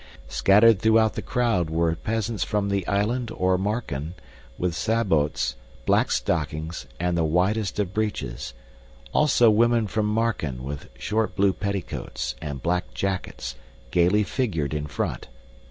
[0.29, 4.15] Scattered throughout the crowd were peasants from the Island or Marken,
[4.57, 8.55] with sabots, black stockings, and the widest of breeches;
[9.13, 13.53] also women from Marken with short blue petticoats, and black jackets,
[13.91, 15.27] gaily figured in front.